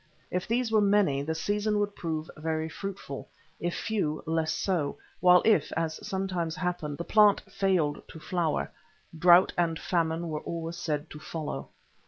[0.31, 5.43] If these were many the season would prove very fruitful; if few, less so; while
[5.45, 8.71] if, as sometimes happened, the plant failed to flower,
[9.15, 11.69] drought and famine were always said to follow.